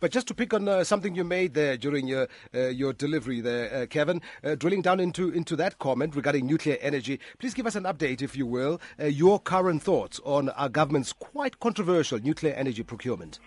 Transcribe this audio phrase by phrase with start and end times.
[0.00, 3.40] But just to pick on uh, something you made there during your uh, your delivery
[3.40, 7.66] there, uh, Kevin, uh, drilling down into into that comment regarding nuclear energy, please give
[7.66, 12.18] us an update, if you will, uh, your current thoughts on our government's quite controversial
[12.18, 13.38] nuclear energy procurement.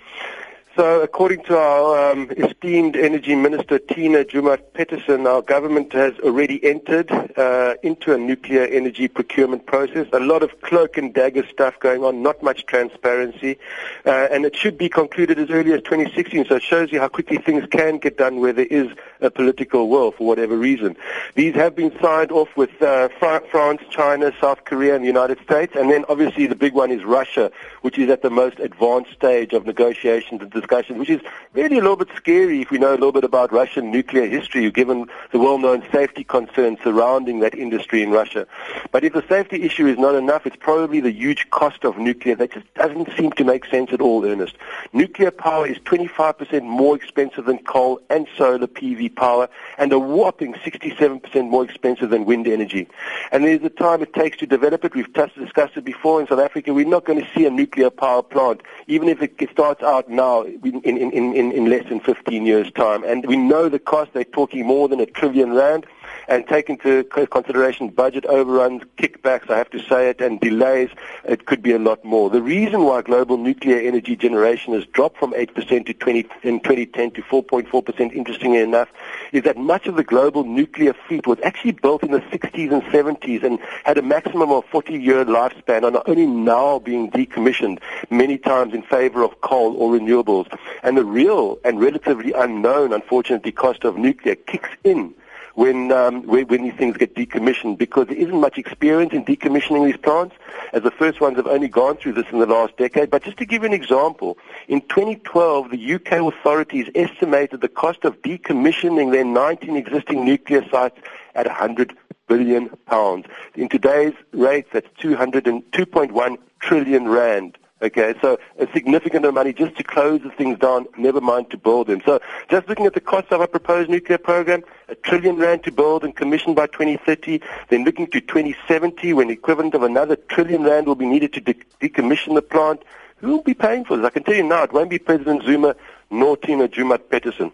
[0.75, 7.11] So, according to our um, esteemed Energy Minister Tina Joemat-Pettersson, our government has already entered
[7.11, 10.07] uh, into a nuclear energy procurement process.
[10.13, 13.57] A lot of cloak and dagger stuff going on, not much transparency,
[14.05, 16.45] uh, and it should be concluded as early as 2016.
[16.45, 18.91] So it shows you how quickly things can get done where there is
[19.21, 20.95] a political will for whatever reason.
[21.33, 25.73] These have been signed off with uh, France, China, South Korea, and the United States,
[25.75, 29.53] and then obviously the big one is Russia, which is at the most advanced stage
[29.53, 31.21] of negotiations and discussions, which is
[31.53, 34.69] really a little bit scary if we know a little bit about Russian nuclear history,
[34.71, 38.45] given the well-known safety concerns surrounding that industry in Russia.
[38.91, 42.35] But if the safety issue is not enough, it's probably the huge cost of nuclear
[42.35, 44.55] that just doesn't seem to make sense at all, Ernest.
[44.93, 50.53] Nuclear power is 25% more expensive than coal and solar PV power, and a whopping
[50.53, 52.87] 67% more expensive than wind energy.
[53.31, 54.93] And there's the time it takes to develop it.
[54.93, 56.73] We've discussed it before in South Africa.
[56.73, 60.41] We're not going to see a nuclear power plant, even if it starts out now
[60.41, 63.03] in, in, in, in less than 15 years' time.
[63.03, 64.13] And we know the cost.
[64.13, 65.85] They're talking more than a trillion rand
[66.29, 70.89] and take into consideration budget overruns, kickbacks, I have to say it, and delays,
[71.25, 72.29] it could be a lot more.
[72.29, 77.11] The reason why global nuclear energy generation has dropped from 8% to 20, in 2010
[77.11, 78.89] to 4.4%, interestingly enough,
[79.31, 82.83] is that much of the global nuclear fleet was actually built in the 60s and
[82.83, 87.79] 70s and had a maximum of 40-year lifespan and are only now being decommissioned,
[88.11, 90.47] many times in favor of coal or renewables.
[90.83, 95.15] And the real and relatively unknown, unfortunately, cost of nuclear kicks in
[95.59, 99.85] when, um, when, when these things get decommissioned because there isn't much experience in decommissioning
[99.85, 100.33] these plants,
[100.71, 103.09] as the first ones have only gone through this in the last decade.
[103.09, 104.37] But just to give you an example,
[104.69, 110.97] in 2012, the UK authorities estimated the cost of decommissioning their 19 existing nuclear sites
[111.35, 111.93] at 100
[112.29, 113.25] billion pounds.
[113.55, 117.57] In today's rates, that's 202.1 trillion rand.
[117.81, 121.49] Okay, so a significant amount of money just to close the things down, never mind
[121.51, 122.01] to build them.
[122.05, 122.19] So
[122.49, 126.03] just looking at the cost of our proposed nuclear program, a trillion rand to build
[126.03, 130.87] and commission by 2030, then looking to 2070 when the equivalent of another trillion rand
[130.87, 132.83] will be needed to de- decommission the plant.
[133.17, 134.05] Who will be paying for this?
[134.05, 135.73] I can tell you now, it won't be President Zuma
[136.11, 137.53] nor Tina Joemat-Pettersson.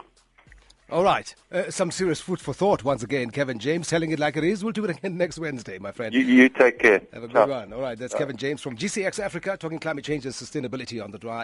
[0.92, 1.34] All right.
[1.52, 3.32] Uh, some serious food for thought once again.
[3.32, 4.64] Kevin James telling it like it is.
[4.64, 6.14] We'll do it again next Wednesday, my friend.
[6.14, 7.02] You, you take care.
[7.12, 7.74] Have a good one.
[7.74, 7.98] All right.
[7.98, 11.34] That's Kevin James from GCX Africa talking climate change and sustainability on the drive.